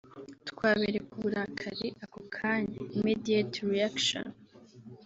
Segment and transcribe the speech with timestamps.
[0.49, 4.27] twabereka uburakari ako kanya (immediate reaction)”